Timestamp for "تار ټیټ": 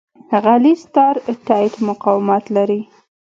0.95-1.73